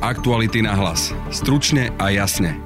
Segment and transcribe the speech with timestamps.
[0.00, 1.12] Aktuality na hlas.
[1.28, 2.56] Stručne a jasne.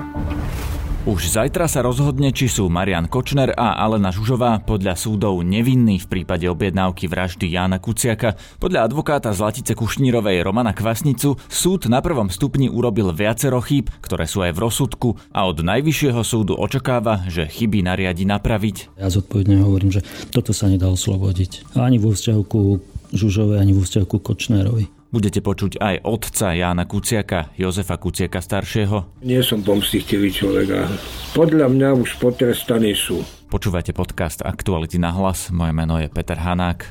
[1.03, 6.07] Už zajtra sa rozhodne, či sú Marian Kočner a Alena Žužová podľa súdov nevinní v
[6.07, 8.39] prípade objednávky vraždy Jána Kuciaka.
[8.63, 14.47] Podľa advokáta Zlatice Kušnírovej Romana Kvasnicu súd na prvom stupni urobil viacero chýb, ktoré sú
[14.47, 18.95] aj v rozsudku a od najvyššieho súdu očakáva, že chyby nariadi napraviť.
[18.95, 21.75] Ja zodpovedne hovorím, že toto sa nedá oslobodiť.
[21.75, 22.79] Ani vo vzťahu ku
[23.11, 24.94] Žužovej, ani vo vzťahu ku Kočnerovi.
[25.15, 29.23] Budete počuť aj otca Jána Kuciaka, Jozefa Kuciaka staršieho.
[29.23, 30.91] Nie som pomstichtivý človek a
[31.39, 33.23] podľa mňa už potrestaní sú.
[33.47, 35.55] Počúvate podcast Aktuality na hlas.
[35.55, 36.91] Moje meno je Peter Hanák.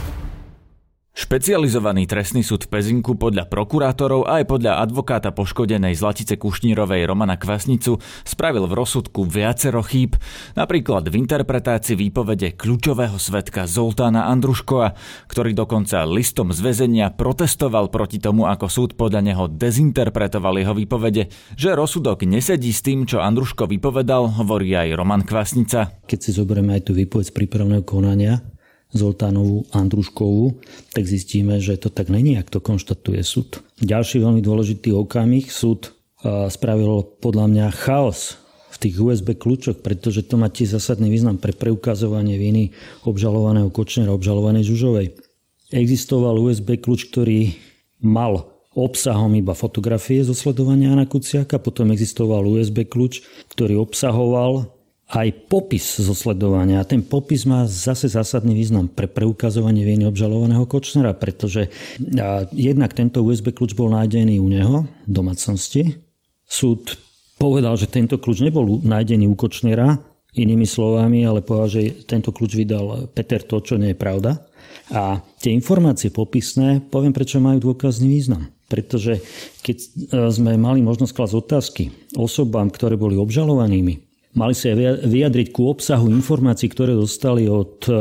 [1.11, 7.35] Špecializovaný trestný súd v Pezinku podľa prokurátorov a aj podľa advokáta poškodenej Zlatice Kušnírovej Romana
[7.35, 10.15] Kvasnicu spravil v rozsudku viacero chýb,
[10.55, 14.95] napríklad v interpretácii výpovede kľúčového svetka Zoltána Andruškova,
[15.27, 21.27] ktorý dokonca listom z väzenia protestoval proti tomu, ako súd podľa neho dezinterpretoval jeho výpovede,
[21.59, 25.91] že rozsudok nesedí s tým, čo Andruško vypovedal, hovorí aj Roman Kvasnica.
[26.07, 28.39] Keď si zoberieme aj tú výpoveď z prípravného konania,
[28.91, 30.59] Zoltánovú Andruškovú,
[30.91, 33.63] tak zistíme, že to tak není, ak to konštatuje súd.
[33.79, 35.95] Ďalší veľmi dôležitý okamih súd
[36.51, 38.37] spravil podľa mňa chaos
[38.71, 42.75] v tých USB kľúčoch, pretože to má tiež zásadný význam pre preukazovanie viny
[43.07, 45.07] obžalovaného Kočnera, obžalovanej Žužovej.
[45.71, 47.55] Existoval USB kľúč, ktorý
[48.03, 54.71] mal obsahom iba fotografie zo sledovania Kuciaka, potom existoval USB kľúč, ktorý obsahoval
[55.11, 56.15] aj popis zo.
[56.15, 61.67] A ten popis má zase zásadný význam pre preukazovanie viny obžalovaného Kočnera, pretože
[62.55, 65.99] jednak tento USB kľúč bol nájdený u neho v domácnosti.
[66.47, 66.95] Súd
[67.35, 69.99] povedal, že tento kľúč nebol nájdený u Kočnera,
[70.31, 74.39] inými slovami, ale povedal, že tento kľúč vydal Peter to, čo nie je pravda.
[74.95, 78.47] A tie informácie popisné, poviem prečo majú dôkazný význam.
[78.71, 79.19] Pretože
[79.59, 79.87] keď e,
[80.31, 81.83] sme mali možnosť klásť otázky
[82.15, 84.71] osobám, ktoré boli obžalovanými, mali sa
[85.03, 87.93] vyjadriť ku obsahu informácií, ktoré dostali od, e,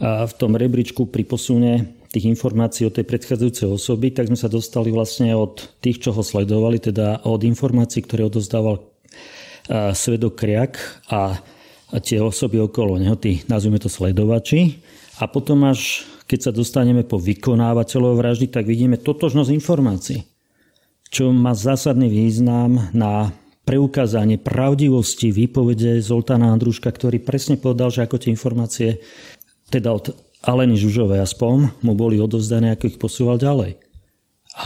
[0.00, 1.72] v tom rebríčku pri posune
[2.10, 6.26] tých informácií od tej predchádzajúcej osoby, tak sme sa dostali vlastne od tých, čo ho
[6.26, 8.82] sledovali, teda od informácií, ktoré odozdával e,
[9.94, 11.38] svedok Kriak a
[11.98, 14.78] tie osoby okolo neho, tí, nazvime to sledovači.
[15.18, 20.22] A potom až, keď sa dostaneme po vykonávateľov vraždy, tak vidíme totožnosť informácií,
[21.10, 23.34] čo má zásadný význam na
[23.70, 28.98] preukázanie pravdivosti výpovede Zoltána Andruška, ktorý presne povedal, že ako tie informácie,
[29.70, 30.10] teda od
[30.42, 33.78] Aleny Žužovej aspoň, mu boli odovzdané, ako ich posúval ďalej.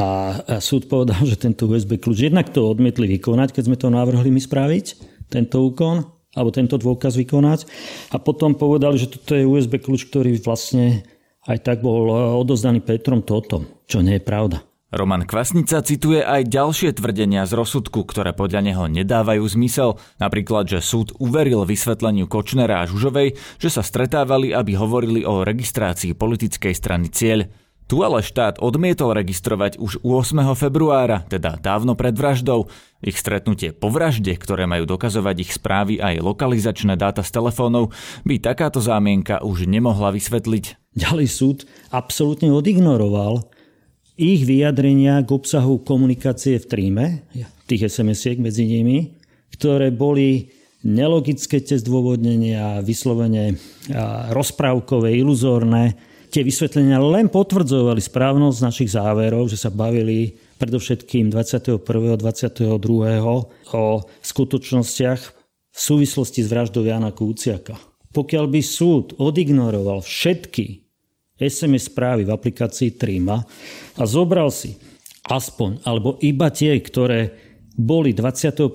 [0.00, 4.32] A, súd povedal, že tento USB kľúč jednak to odmietli vykonať, keď sme to navrhli
[4.32, 4.86] my spraviť,
[5.28, 7.68] tento úkon, alebo tento dôkaz vykonať.
[8.08, 11.04] A potom povedali, že toto je USB kľúč, ktorý vlastne
[11.44, 12.08] aj tak bol
[12.40, 14.64] odozdaný Petrom Totom, čo nie je pravda.
[14.94, 19.98] Roman Kvasnica cituje aj ďalšie tvrdenia z rozsudku, ktoré podľa neho nedávajú zmysel.
[20.22, 26.14] Napríklad, že súd uveril vysvetleniu Kočnera a Žužovej, že sa stretávali, aby hovorili o registrácii
[26.14, 27.50] politickej strany Cieľ.
[27.84, 30.40] Tu ale štát odmietol registrovať už 8.
[30.56, 32.70] februára, teda dávno pred vraždou.
[33.04, 37.92] Ich stretnutie po vražde, ktoré majú dokazovať ich správy aj lokalizačné dáta z telefónov,
[38.24, 40.96] by takáto zámienka už nemohla vysvetliť.
[40.96, 41.58] Ďalej súd
[41.92, 43.53] absolútne odignoroval
[44.14, 47.06] ich vyjadrenia k obsahu komunikácie v tríme,
[47.66, 49.18] tých SMS-iek medzi nimi,
[49.50, 50.52] ktoré boli
[50.84, 53.56] nelogické tie zdôvodnenia, vyslovene
[54.30, 55.96] rozprávkové, iluzórne.
[56.28, 61.80] Tie vysvetlenia len potvrdzovali správnosť našich záverov, že sa bavili predovšetkým 21.
[61.80, 62.68] a 22.
[63.72, 65.22] o skutočnostiach
[65.74, 67.78] v súvislosti s vraždou Jana Kúciaka.
[68.14, 70.83] Pokiaľ by súd odignoroval všetky
[71.34, 73.42] SMS správy v aplikácii Trima
[73.98, 74.78] a zobral si
[75.26, 77.34] aspoň, alebo iba tie, ktoré
[77.74, 78.70] boli 21.2.,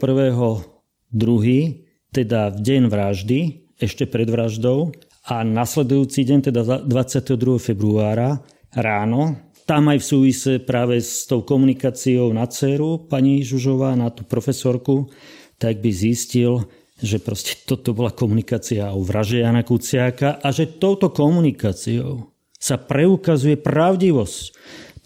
[2.09, 3.39] teda v deň vraždy,
[3.79, 4.91] ešte pred vraždou,
[5.29, 7.61] a nasledujúci deň, teda 22.
[7.61, 8.41] februára
[8.73, 9.37] ráno,
[9.69, 15.13] tam aj v súvise práve s tou komunikáciou na dceru pani Žužová, na tú profesorku,
[15.61, 16.65] tak by zistil,
[16.97, 23.55] že proste toto bola komunikácia o vraže Jana Kuciaka a že touto komunikáciou sa preukazuje
[23.55, 24.53] pravdivosť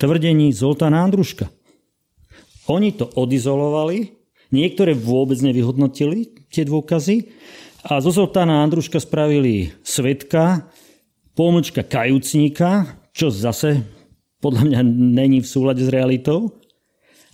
[0.02, 1.48] tvrdení Zoltána Andruška.
[2.68, 4.18] Oni to odizolovali,
[4.50, 7.30] niektoré vôbec nevyhodnotili tie dôkazy
[7.86, 10.66] a zo Zoltána Andruška spravili svetka,
[11.38, 13.86] pomlčka kajúcníka, čo zase
[14.42, 14.80] podľa mňa
[15.22, 16.58] není v súlade s realitou.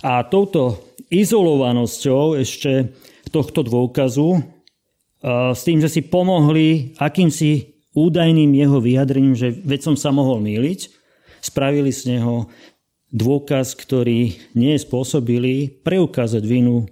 [0.04, 0.80] A touto
[1.12, 2.94] izolovanosťou ešte
[3.34, 4.40] tohto dôkazu,
[5.54, 10.90] s tým, že si pomohli akýmsi údajným jeho vyjadrením, že veď som sa mohol míliť,
[11.42, 12.52] spravili z neho
[13.10, 16.86] dôkaz, ktorý nie spôsobili preukázať vinu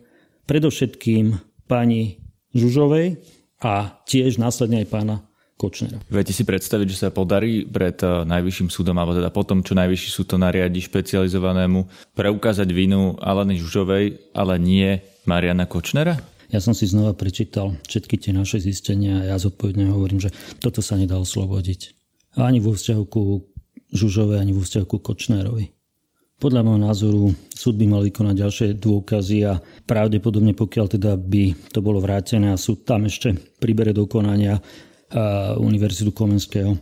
[0.50, 1.38] predovšetkým
[1.70, 2.24] pani
[2.58, 3.22] Žužovej
[3.62, 5.16] a tiež následne aj pána
[5.58, 5.98] Kočnera.
[6.14, 10.10] Viete si predstaviť, že sa podarí pred eh, najvyšším súdom, alebo teda potom, čo najvyšší
[10.14, 16.22] súd to nariadi špecializovanému, preukázať vinu Alany Žužovej, ale nie Mariana Kočnera?
[16.48, 20.32] Ja som si znova prečítal všetky tie naše zistenia a ja zodpovedne hovorím, že
[20.64, 21.94] toto sa nedá oslobodiť.
[22.40, 23.44] Ani vo vzťahu ku
[23.92, 25.72] Žužovej, ani vo vzťahu ku Kočnerovi.
[26.38, 29.58] Podľa môjho názoru súd by mal vykonať ďalšie dôkazy a
[29.90, 34.62] pravdepodobne pokiaľ teda by to bolo vrátené a súd tam ešte pribere do konania
[35.58, 36.78] Univerzitu Komenského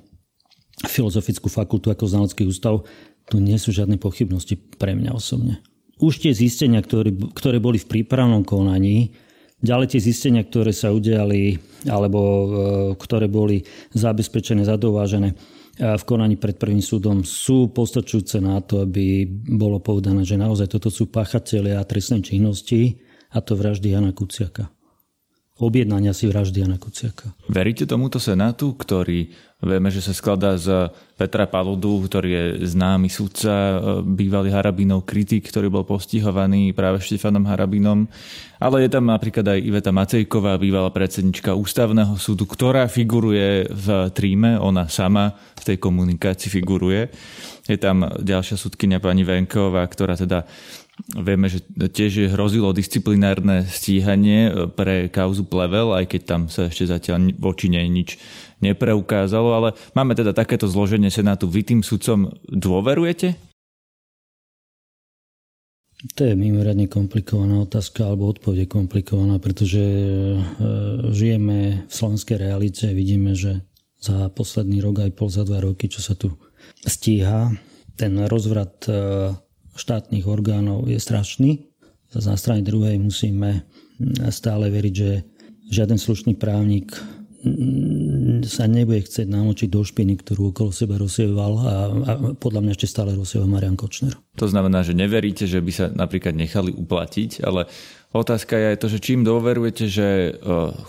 [0.75, 2.83] Filozofickú fakultu ako znalecký ústav,
[3.31, 5.63] tu nie sú žiadne pochybnosti pre mňa osobne.
[6.03, 9.15] Už tie zistenia, ktoré, ktoré boli v prípravnom konaní,
[9.63, 12.47] ďalej tie zistenia, ktoré sa udiali alebo e,
[12.97, 13.63] ktoré boli
[13.93, 15.35] zabezpečené, zadovážené
[15.75, 20.87] v konaní pred prvým súdom sú postačujúce na to, aby bolo povedané, že naozaj toto
[20.87, 23.03] sú páchatelia trestnej činnosti
[23.35, 24.74] a to vraždy Jana Kuciaka.
[25.55, 27.31] Objednania si vraždy Jana Kuciaka.
[27.47, 29.31] Veríte tomuto senátu, ktorý
[29.63, 32.43] vieme, že sa skladá z Petra Paludu, ktorý je
[32.75, 38.03] známy sudca, bývalý Harabinov kritik, ktorý bol postihovaný práve Štefanom Harabinom.
[38.59, 44.59] Ale je tam napríklad aj Iveta Macejková, bývalá predsednička ústavného súdu, ktorá figuruje v tríme,
[44.59, 47.15] ona sama v tej komunikácii figuruje.
[47.65, 50.43] Je tam ďalšia sudkynia pani Venková, ktorá teda
[51.11, 57.35] Vieme, že tiež hrozilo disciplinárne stíhanie pre kauzu Plevel, aj keď tam sa ešte zatiaľ
[57.35, 58.15] voči nej nič
[58.63, 61.51] nepreukázalo, ale máme teda takéto zloženie Senátu.
[61.51, 63.35] Vy tým sudcom dôverujete?
[66.15, 70.07] To je mimoriadne komplikovaná otázka, alebo odpoveď je komplikovaná, pretože e,
[71.09, 73.65] žijeme v slovenskej realite, vidíme, že
[73.99, 76.37] za posledný rok aj pol, za dva roky, čo sa tu
[76.85, 77.49] stíha,
[77.97, 78.93] ten rozvrat e,
[79.75, 81.51] štátnych orgánov je strašný.
[82.15, 83.67] Na strane druhej musíme
[84.31, 85.11] stále veriť, že
[85.71, 86.95] žiaden slušný právnik
[88.45, 92.89] sa nebude chcieť namočiť do špiny, ktorú okolo seba rozsieval a, a podľa mňa ešte
[92.89, 94.17] stále rozsieva Marian Kočner.
[94.41, 97.69] To znamená, že neveríte, že by sa napríklad nechali uplatiť, ale
[98.17, 100.31] otázka je aj to, že čím dôverujete, že e,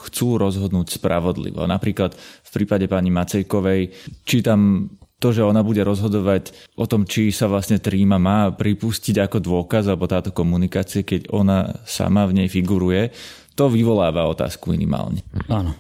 [0.08, 1.60] chcú rozhodnúť spravodlivo.
[1.68, 3.92] Napríklad v prípade pani Macejkovej,
[4.24, 9.16] či tam to, že ona bude rozhodovať o tom, či sa vlastne tríma má pripustiť
[9.24, 13.10] ako dôkaz, alebo táto komunikácie, keď ona sama v nej figuruje,
[13.56, 15.24] to vyvoláva otázku minimálne.
[15.48, 15.72] Áno,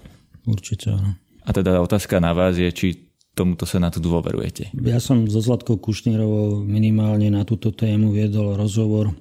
[0.48, 1.20] určite áno.
[1.46, 2.86] A teda otázka na vás je, či
[3.36, 4.72] tomuto sa na to dôverujete.
[4.72, 9.12] Ja som so Zlatkou Kušnírovou minimálne na túto tému viedol rozhovor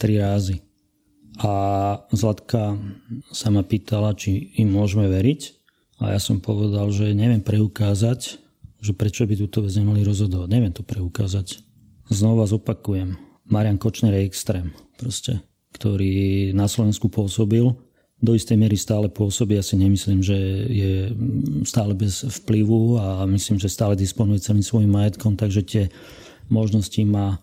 [0.00, 0.64] tri rázy.
[1.44, 1.52] A
[2.14, 2.80] Zlatka
[3.28, 5.40] sa ma pýtala, či im môžeme veriť.
[6.02, 8.43] A ja som povedal, že neviem preukázať,
[8.84, 10.48] že prečo by túto vec nemali rozhodovať.
[10.52, 11.64] Neviem to preukázať.
[12.12, 13.16] Znova zopakujem.
[13.48, 15.40] Marian Kočner je extrém, proste,
[15.72, 17.72] ktorý na Slovensku pôsobil
[18.20, 19.56] do istej miery stále pôsobí.
[19.56, 20.36] Ja si nemyslím, že
[20.68, 20.92] je
[21.64, 25.84] stále bez vplyvu a myslím, že stále disponuje celým svojim majetkom, takže tie
[26.48, 27.40] možnosti má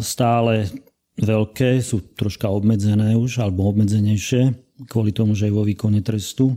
[0.00, 0.68] stále
[1.16, 4.52] veľké, sú troška obmedzené už, alebo obmedzenejšie,
[4.92, 6.56] kvôli tomu, že je vo výkone trestu.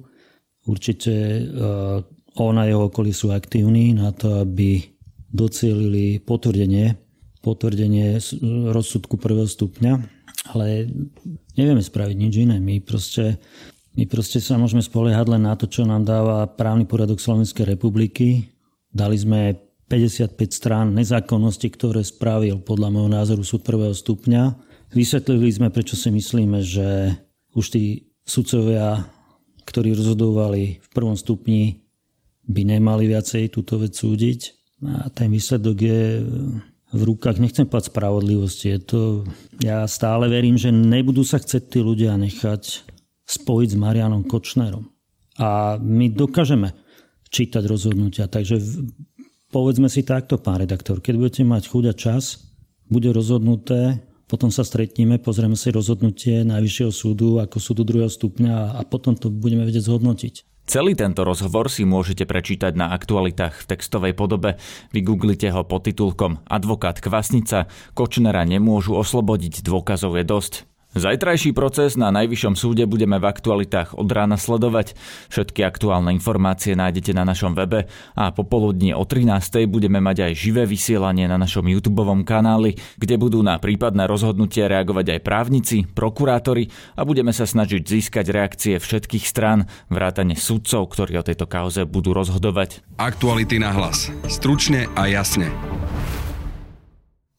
[0.68, 1.48] Určite
[2.44, 4.84] on a jeho okolí sú aktívni na to, aby
[5.34, 6.94] docielili potvrdenie,
[7.42, 8.22] potvrdenie
[8.72, 10.18] rozsudku prvého stupňa
[10.54, 10.88] ale
[11.58, 12.58] nevieme spraviť nič iné.
[12.62, 13.42] My proste,
[13.98, 18.48] my proste sa môžeme spoliehať len na to, čo nám dáva právny poriadok Slovenskej republiky.
[18.88, 24.56] Dali sme 55 strán nezákonnosti, ktoré spravil podľa môjho názoru súd prvého stupňa.
[24.92, 27.16] Vysvetlili sme, prečo si myslíme, že
[27.56, 27.84] už tí
[28.24, 29.08] sudcovia,
[29.68, 31.87] ktorí rozhodovali v prvom stupni,
[32.48, 34.40] by nemali viacej túto vec súdiť.
[34.88, 36.02] A ten výsledok je
[36.88, 39.02] v rukách, nechcem povedať spravodlivosti, je to,
[39.60, 42.88] ja stále verím, že nebudú sa chcieť tí ľudia nechať
[43.28, 44.88] spojiť s Marianom Kočnerom.
[45.36, 46.72] A my dokážeme
[47.28, 48.64] čítať rozhodnutia, takže
[49.52, 52.56] povedzme si takto, pán redaktor, keď budete mať chuť a čas,
[52.88, 58.82] bude rozhodnuté, potom sa stretneme, pozrieme si rozhodnutie Najvyššieho súdu ako súdu druhého stupňa a
[58.88, 60.57] potom to budeme vedieť zhodnotiť.
[60.68, 64.60] Celý tento rozhovor si môžete prečítať na aktualitách v textovej podobe.
[64.92, 70.54] Vygooglite ho pod titulkom Advokát Kvasnica, Kočnera nemôžu oslobodiť, dôkazov je dosť.
[70.98, 74.98] Zajtrajší proces na Najvyššom súde budeme v aktualitách od rána sledovať.
[75.30, 77.86] Všetky aktuálne informácie nájdete na našom webe
[78.18, 79.70] a popoludní o 13.
[79.70, 85.18] budeme mať aj živé vysielanie na našom YouTube kanáli, kde budú na prípadné rozhodnutie reagovať
[85.18, 91.28] aj právnici, prokurátori a budeme sa snažiť získať reakcie všetkých strán, vrátane sudcov, ktorí o
[91.30, 92.82] tejto kauze budú rozhodovať.
[92.98, 94.10] Aktuality na hlas.
[94.26, 95.54] Stručne a jasne.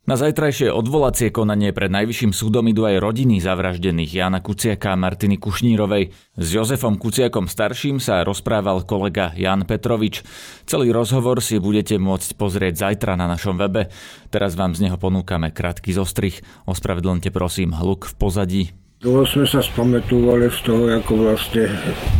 [0.08, 5.36] Na zajtrajšie odvolacie konanie pred Najvyšším súdom idú aj rodiny zavraždených Jana Kuciaka a Martiny
[5.36, 6.16] Kušnírovej.
[6.32, 10.24] S Jozefom Kuciakom starším sa rozprával kolega Jan Petrovič.
[10.64, 13.92] Celý rozhovor si budete môcť pozrieť zajtra na našom webe.
[14.32, 16.40] Teraz vám z neho ponúkame krátky zostrich.
[16.64, 18.62] Ospravedlňte prosím hluk v pozadí.
[19.04, 21.68] Dlho sme sa spametúvali z toho, ako vlastne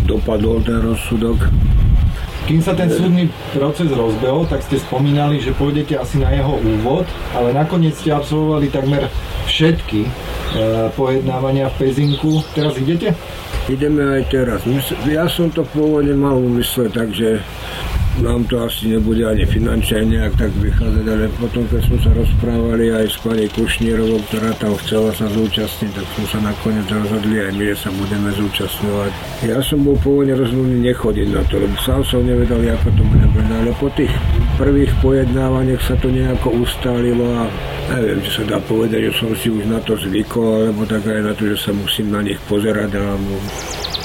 [0.05, 1.41] dopadol ten rozsudok
[2.49, 7.05] kým sa ten súdny proces rozbehol, tak ste spomínali, že pôjdete asi na jeho úvod,
[7.37, 9.13] ale nakoniec ste absolvovali takmer
[9.45, 10.11] všetky e,
[10.97, 12.41] pojednávania v Pezinku.
[12.57, 13.13] Teraz idete?
[13.69, 14.65] Ideme aj teraz.
[15.05, 17.45] Ja som to pôvodne mal umysle, takže
[18.23, 22.87] nám to asi nebude ani finančne nejak tak vychádzať, ale potom, keď sme sa rozprávali
[22.91, 27.51] aj s pani Kušnierovou, ktorá tam chcela sa zúčastniť, tak sme sa nakoniec rozhodli aj
[27.55, 29.13] my, že sa budeme zúčastňovať.
[29.47, 33.27] Ja som bol pôvodne rozhodný nechodiť na to, lebo sám som nevedel, ako to bude
[33.31, 34.13] brať, ale po tých
[34.59, 37.47] prvých pojednávaniach sa to nejako ustálilo a
[37.95, 41.23] neviem, či sa dá povedať, že som si už na to zvykol, alebo tak aj
[41.23, 42.99] na to, že sa musím na nich pozerať.
[42.99, 43.39] Alebo...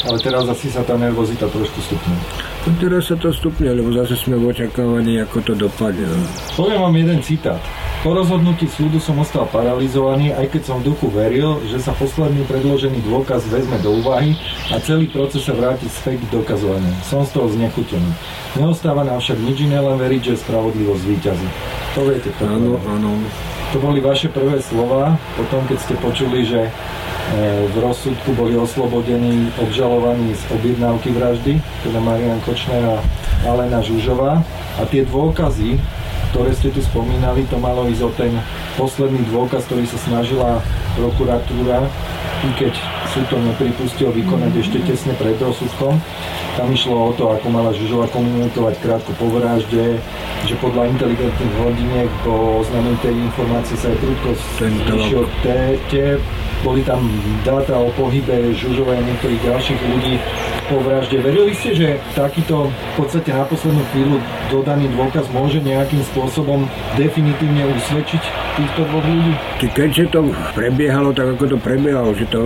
[0.05, 2.52] Ale teraz asi sa tá nervozita trošku stupňuje.
[2.63, 6.08] Teraz sa to stupne, lebo zase sme v očakávaní, ako to dopadne.
[6.08, 6.24] No.
[6.55, 7.60] Poviem vám jeden citát.
[8.03, 12.48] Po rozhodnutí súdu som ostal paralizovaný, aj keď som v duchu veril, že sa posledný
[12.48, 14.39] predložený dôkaz vezme do úvahy
[14.72, 16.91] a celý proces sa vráti späť k dokazovaniu.
[17.03, 18.12] Som z toho znechutený.
[18.55, 21.48] Neostáva nám však nič iné, len veriť, že spravodlivosť zvýťazí.
[21.96, 22.32] To viete.
[22.39, 23.12] To áno, áno.
[23.75, 26.72] To boli vaše prvé slova, potom keď ste počuli, že
[27.74, 32.98] v rozsudku boli oslobodení obžalovaní z objednávky vraždy, teda Marian Kočner a
[33.48, 34.44] Alena Žužová.
[34.77, 35.80] A tie dôkazy,
[36.34, 38.34] ktoré ste tu spomínali, to malo ísť o ten
[38.75, 40.62] posledný dôkaz, ktorý sa snažila
[41.00, 41.88] prokuratúra,
[42.44, 42.74] i keď
[43.15, 45.96] súd to nepripustil vykonať ešte tesne pred rozsudkom.
[46.53, 49.98] Tam išlo o to, ako mala Žužova komunikovať krátko po vražde,
[50.46, 55.24] že podľa inteligentných hodiniek po oznámení tej informácie sa aj prudko zvýšil
[55.89, 56.20] tie
[56.63, 57.03] boli tam
[57.43, 60.15] dáta o pohybe Žužovej a niektorých ďalších ľudí
[60.67, 61.20] po vražde.
[61.20, 64.17] Verili ste, že takýto v podstate na poslednú chvíľu
[64.51, 66.65] dodaný dôkaz môže nejakým spôsobom
[66.96, 68.22] definitívne usvedčiť
[68.60, 69.34] týchto dvoch ľudí?
[69.74, 70.20] Keďže to
[70.53, 72.46] prebiehalo tak, ako to prebiehalo, že to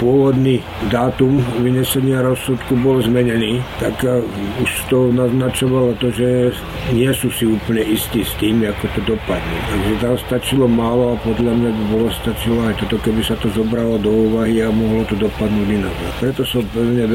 [0.00, 0.58] pôvodný
[0.90, 4.24] dátum vynesenia rozsudku bol zmenený, tak uh,
[4.58, 6.50] už to naznačovalo to, že
[6.90, 9.56] nie sú si úplne istí s tým, ako to dopadne.
[9.70, 13.48] Takže tam stačilo málo a podľa mňa by bolo stačilo aj toto, keby sa to
[13.52, 15.94] zobralo do úvahy a mohlo to dopadnúť inak.
[16.18, 17.06] Preto som pevne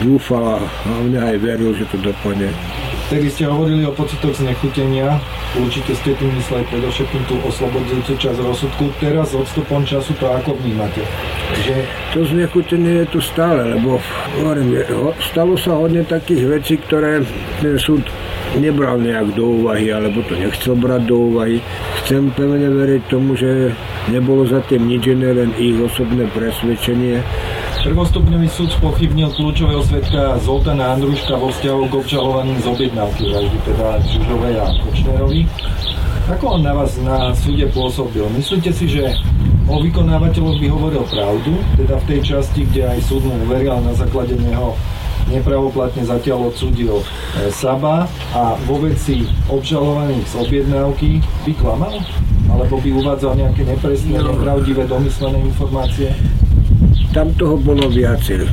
[0.00, 2.48] dúfal a hlavne aj veril, že to dopadne.
[3.12, 5.20] Tedy ste hovorili o pocitoch znechutenia,
[5.60, 8.88] určite ste tým mysleli predovšetkým tú oslobodzujúcu časť rozsudku.
[9.04, 11.04] Teraz odstupom času to ako vnímate?
[11.60, 11.76] Že...
[12.16, 14.00] To znechutenie je tu stále, lebo
[14.40, 14.80] hovorím,
[15.20, 17.20] stalo sa hodne takých vecí, ktoré
[17.60, 18.00] ten súd
[18.56, 21.60] nebral nejak do úvahy, alebo to nechcel brať do úvahy.
[22.04, 23.76] Chcem pevne veriť tomu, že
[24.08, 27.20] nebolo za tým nič iné, len ich osobné presvedčenie
[27.82, 33.86] Prvostupňový súd spochybnil kľúčového svetka Zoltana Andruška vo vzťahu k obžalovaným z objednávky vraždy, teda
[34.06, 35.42] Žužovej a Kočnerovi.
[36.30, 38.22] Ako on na vás na súde pôsobil?
[38.38, 39.18] Myslíte si, že
[39.66, 43.98] o vykonávateľoch by hovoril pravdu, teda v tej časti, kde aj súd mu uveril na
[43.98, 44.78] základe neho
[45.26, 47.04] nepravoplatne zatiaľ odsúdil e,
[47.50, 51.98] Saba a vo veci obžalovaných z objednávky by klamal?
[52.46, 54.38] Alebo by uvádzal nejaké nepresné, no.
[54.38, 56.14] nepravdivé, domyslené informácie?
[57.12, 58.48] Tam toho bolo viacej.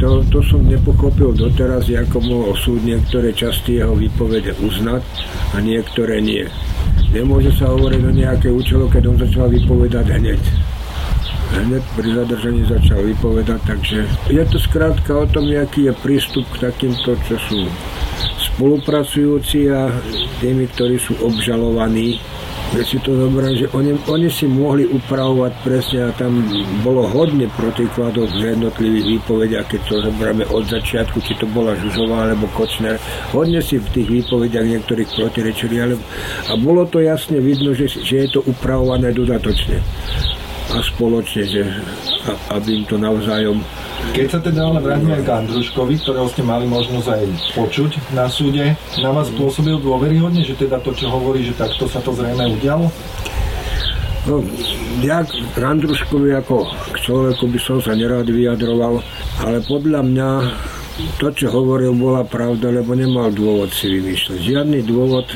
[0.00, 5.04] To, to som nepochopil doteraz, ako mohol súd niektoré časti jeho výpovede uznať
[5.52, 6.48] a niektoré nie.
[7.12, 10.42] Nemôže sa hovoriť o nejaké účelo, keď on začal vypovedať hneď.
[11.54, 13.98] Hneď pri zadržaní začal vypovedať, takže
[14.32, 17.60] je to skrátka o tom, aký je prístup k takýmto, čo sú
[18.50, 19.92] spolupracujúci a
[20.40, 22.18] tými, ktorí sú obžalovaní
[22.74, 26.42] keď si to zoberiem, že oni, oni si mohli upravovať presne a tam
[26.82, 32.26] bolo hodne protikladov v jednotlivých výpovediach, keď to zoberieme od začiatku, či to bola Žužová
[32.26, 32.98] alebo Kočner.
[33.30, 35.94] Hodne si v tých výpovediach niektorých protirečili, ale
[36.50, 39.78] a bolo to jasne vidno, že, že je to upravované dodatočne
[40.72, 41.62] a spoločne, že
[42.48, 43.60] aby im to navzájom
[44.12, 47.24] keď sa teda ale vrátime k Andruškovi, ktorého ste mali možnosť aj
[47.56, 52.04] počuť na súde, na vás pôsobil dôveryhodne, že teda to, čo hovorí, že takto sa
[52.04, 52.92] to zrejme udialo?
[54.28, 54.44] No,
[55.00, 59.00] ja k Andruškovi ako k človeku by som sa nerád vyjadroval,
[59.40, 60.28] ale podľa mňa
[61.18, 64.38] to, čo hovoril, bola pravda, lebo nemal dôvod si vymýšľať.
[64.38, 65.26] Žiadny dôvod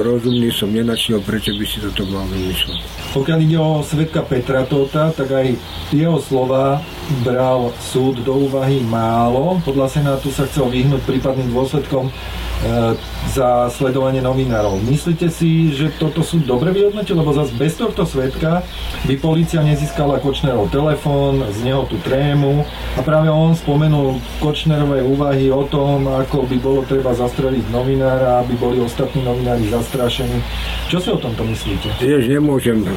[0.00, 2.80] rozumný som nenašiel, prečo by si toto mal vymýšľať.
[3.16, 5.56] Pokiaľ ide o svetka Petra Tota, tak aj
[5.92, 6.84] jeho slova
[7.22, 9.62] bral súd do úvahy málo.
[9.62, 12.10] Podľa Senátu sa chcel vyhnúť prípadným dôsledkom
[12.56, 12.96] E,
[13.36, 14.80] za sledovanie novinárov.
[14.80, 17.18] Myslíte si, že toto sú dobre vyhodnotili?
[17.18, 18.64] Lebo zase bez tohto svetka
[19.04, 22.64] by policia nezískala Kočnerov telefón, z neho tú trému
[22.96, 28.56] a práve on spomenul Kočnerové úvahy o tom, ako by bolo treba zastreliť novinára, aby
[28.56, 30.40] boli ostatní novinári zastrašení.
[30.88, 32.00] Čo si o tomto myslíte?
[32.00, 32.88] Tiež nemôžem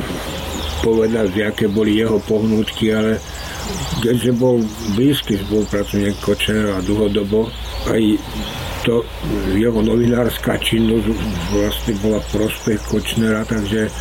[0.81, 3.19] povedať, aké boli jeho pohnutky, ale
[4.01, 4.63] keďže bol
[4.95, 7.51] blízky spolupracovník Kočnera a dlhodobo,
[7.91, 8.01] aj
[8.87, 9.03] to
[9.59, 11.07] jeho novinárska činnosť
[11.51, 13.91] vlastne bola prospech Kočnera, takže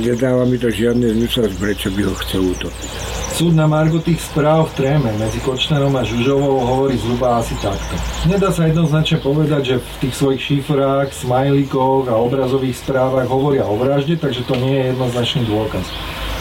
[0.00, 3.21] nedáva mi to žiadny zmysel, prečo by ho chcel utopiť.
[3.32, 7.96] Súd na Margo tých správ v tréme medzi Kočnerom a Žužovou hovorí zhruba asi takto.
[8.28, 13.80] Nedá sa jednoznačne povedať, že v tých svojich šifrách, smajlíkoch a obrazových správach hovoria o
[13.80, 15.80] vražde, takže to nie je jednoznačný dôkaz.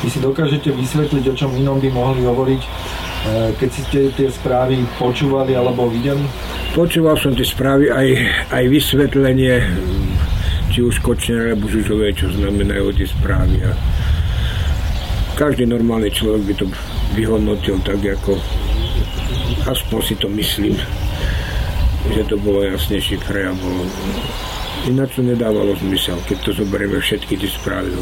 [0.03, 3.81] Vy si dokážete vysvetliť, o čom inom by mohli hovoriť, eh, keď si
[4.11, 6.27] tie, správy počúvali alebo videli?
[6.75, 8.07] Počúval som tie správy aj,
[8.51, 9.63] aj vysvetlenie,
[10.75, 13.63] či už Kočner alebo Žužové, čo znamenajú tie správy.
[13.63, 13.71] A
[15.35, 16.65] každý normálny človek by to
[17.15, 18.39] vyhodnotil tak, ako
[19.67, 20.75] aspoň si to myslím,
[22.11, 23.85] že to bolo jasne šifre a bolo...
[24.89, 27.93] Ináč to nedávalo zmysel, keď to zoberieme všetky tie správy.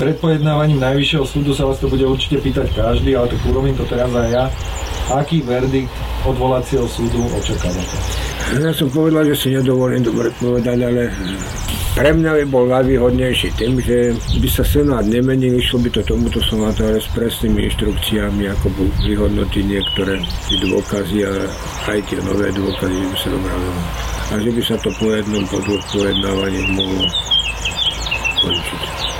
[0.00, 3.84] Pred pojednávaním Najvyššieho súdu sa vás to bude určite pýtať každý, ale tak urobím to
[3.84, 4.44] teraz aj ja.
[5.12, 5.92] Aký verdikt
[6.24, 7.96] odvolacieho súdu očakávate?
[8.56, 11.12] Ja som povedal, že si nedovolím dobre povedať, ale
[11.94, 16.42] pre mňa by bol najvýhodnejší tým, že by sa Senát nemenil, išlo by to tomuto
[16.42, 18.66] Senátu, ale s presnými inštrukciami, ako
[19.06, 20.18] vyhodnotiť niektoré
[20.50, 21.32] tie dôkazy a
[21.86, 23.66] aj tie nové dôkazy, by sa dobrali.
[24.24, 25.44] A že by sa to po jednom
[25.94, 27.06] pojednávaní mohlo
[28.42, 29.13] končiť.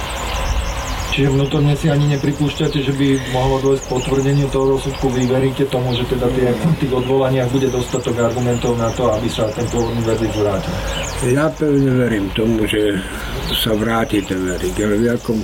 [1.15, 5.07] Čiže vnútorne si ani nepripúšťate, že by mohlo dôjsť potvrdeniu toho rozsudku.
[5.15, 6.51] Vy veríte tomu, že teda tie,
[6.83, 10.75] tých odvolaniach bude dostatok argumentov na to, aby sa ten pôvodný verdikt vrátil?
[11.31, 12.99] Ja pevne verím tomu, že
[13.55, 14.75] sa vráti ten verdikt.
[14.83, 15.39] Ale ako,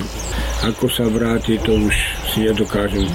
[0.75, 1.95] ako sa vráti, to už
[2.35, 3.07] si nedokážem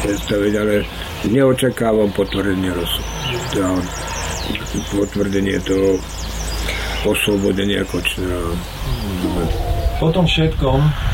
[0.00, 0.88] predstaviť, ale
[1.28, 3.12] neočakávam potvrdenie rozsudku.
[4.96, 6.00] Potvrdenie toho
[7.04, 8.56] oslobodenia Kočnera.
[10.00, 11.11] Po tom všetkom,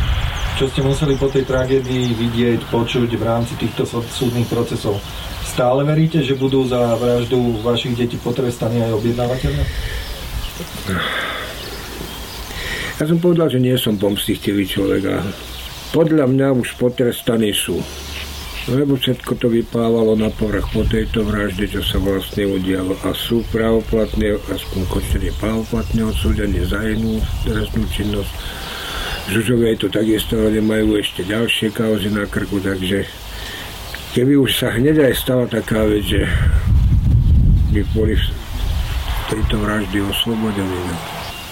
[0.59, 4.99] čo ste museli po tej tragédii vidieť, počuť v rámci týchto súdnych procesov.
[5.47, 9.63] Stále veríte, že budú za vraždu vašich detí potrestaní aj objednávateľe?
[12.99, 15.23] Ja som povedal, že nie som pomstichtivý človek a
[15.95, 17.79] podľa mňa už potrestaní sú.
[18.67, 22.99] Lebo všetko to vyplávalo na povrch po tejto vražde, čo sa vlastne udialo.
[23.07, 28.33] A sú pravoplatne, aspoň kočne pravoplatne odsúdení za inú trestnú činnosť
[29.29, 33.05] Žužovej to takisto, ale majú ešte ďalšie kauzy na krku, takže
[34.17, 36.25] keby už sa hneď aj stala taká vec, že
[37.77, 38.27] by boli v
[39.29, 40.97] tejto vraždy oslobodení, no,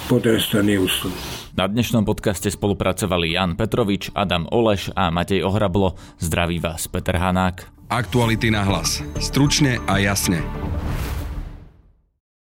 [0.08, 1.12] potrestaní sú.
[1.56, 5.96] Na dnešnom podcaste spolupracovali Jan Petrovič, Adam Oleš a Matej Ohrablo.
[6.20, 7.64] Zdraví vás Peter Hanák.
[7.88, 9.00] Aktuality na hlas.
[9.16, 10.44] Stručne a jasne.